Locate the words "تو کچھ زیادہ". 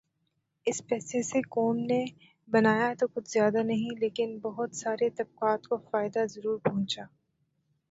2.99-3.63